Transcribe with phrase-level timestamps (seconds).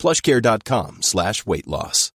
[0.00, 2.10] plushcare.com slash weight loss.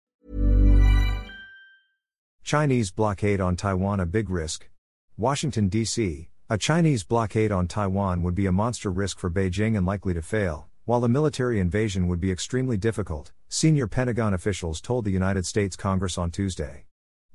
[2.42, 4.68] Chinese blockade on Taiwan a big risk.
[5.16, 6.28] Washington, D.C.
[6.48, 10.22] A Chinese blockade on Taiwan would be a monster risk for Beijing and likely to
[10.22, 15.44] fail, while a military invasion would be extremely difficult, senior Pentagon officials told the United
[15.44, 16.84] States Congress on Tuesday.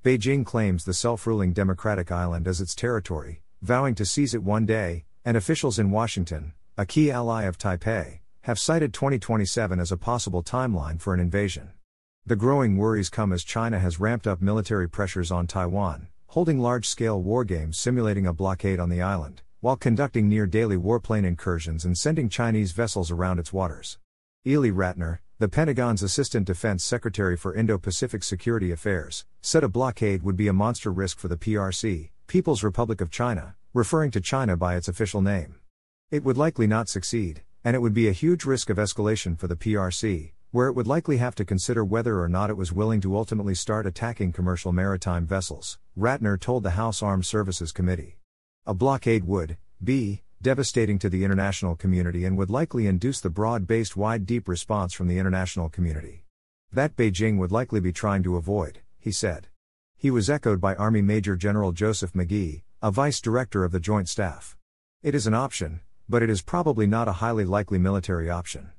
[0.02, 4.66] Beijing claims the self ruling Democratic Island as its territory, vowing to seize it one
[4.66, 9.98] day, and officials in Washington, a key ally of Taipei, have cited 2027 as a
[9.98, 11.70] possible timeline for an invasion.
[12.26, 16.88] The growing worries come as China has ramped up military pressures on Taiwan, holding large
[16.88, 21.86] scale war games simulating a blockade on the island, while conducting near daily warplane incursions
[21.86, 24.00] and sending Chinese vessels around its waters.
[24.48, 30.24] Ely Ratner, the Pentagon's Assistant Defense Secretary for Indo Pacific Security Affairs, said a blockade
[30.24, 34.58] would be a monster risk for the PRC, People's Republic of China, referring to China
[34.58, 35.58] by its official name.
[36.10, 39.48] It would likely not succeed, and it would be a huge risk of escalation for
[39.48, 43.00] the PRC, where it would likely have to consider whether or not it was willing
[43.02, 48.18] to ultimately start attacking commercial maritime vessels, Ratner told the House Armed Services Committee.
[48.66, 53.68] A blockade would be devastating to the international community and would likely induce the broad
[53.68, 56.26] based wide deep response from the international community.
[56.74, 59.48] That Beijing would likely be trying to avoid, he said.
[59.96, 64.10] He was echoed by Army Major General Joseph McGee, a vice director of the Joint
[64.10, 64.58] Staff.
[65.04, 68.70] It is an option, but it is probably not a highly likely military option.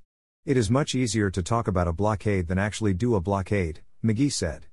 [0.45, 4.31] It is much easier to talk about a blockade than actually do a blockade, McGee
[4.31, 4.67] said.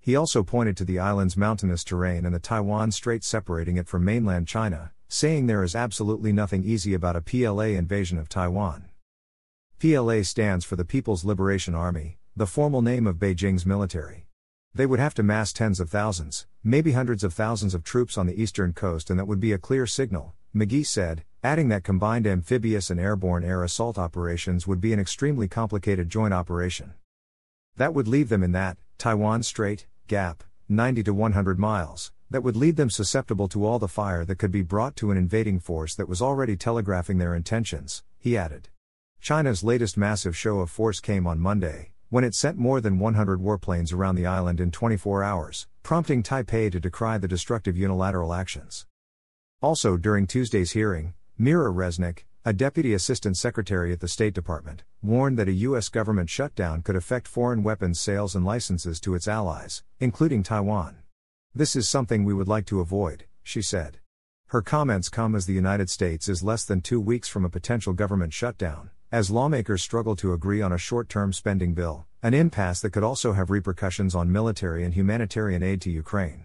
[0.00, 4.02] He also pointed to the island's mountainous terrain and the Taiwan Strait separating it from
[4.02, 8.88] mainland China, saying there is absolutely nothing easy about a PLA invasion of Taiwan.
[9.78, 14.26] PLA stands for the People's Liberation Army, the formal name of Beijing's military.
[14.74, 18.26] They would have to mass tens of thousands, maybe hundreds of thousands of troops on
[18.26, 22.26] the eastern coast, and that would be a clear signal, McGee said, adding that combined
[22.26, 26.92] amphibious and airborne air assault operations would be an extremely complicated joint operation.
[27.76, 32.56] That would leave them in that, Taiwan Strait, gap, 90 to 100 miles, that would
[32.56, 35.94] leave them susceptible to all the fire that could be brought to an invading force
[35.94, 38.68] that was already telegraphing their intentions, he added.
[39.20, 43.38] China's latest massive show of force came on Monday, when it sent more than 100
[43.38, 48.84] warplanes around the island in 24 hours, prompting Taipei to decry the destructive unilateral actions.
[49.62, 55.38] Also during Tuesday's hearing, Mira Resnick, a deputy assistant secretary at the State Department, warned
[55.38, 55.90] that a U.S.
[55.90, 60.96] government shutdown could affect foreign weapons sales and licenses to its allies, including Taiwan.
[61.54, 63.98] This is something we would like to avoid, she said.
[64.46, 67.92] Her comments come as the United States is less than two weeks from a potential
[67.92, 72.80] government shutdown, as lawmakers struggle to agree on a short term spending bill, an impasse
[72.80, 76.44] that could also have repercussions on military and humanitarian aid to Ukraine.